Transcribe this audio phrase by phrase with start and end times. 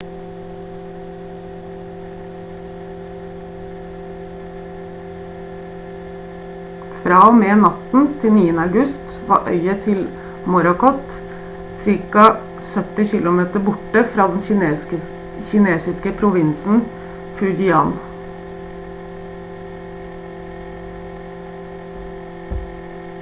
[7.03, 8.45] fra og med natten til 9.
[8.65, 10.01] august var øyet til
[10.55, 11.15] morakot
[12.15, 12.23] ca
[12.73, 13.39] 70 km
[13.71, 14.77] borte fra den
[15.51, 16.83] kinesiske provinsen
[17.43, 17.95] fujian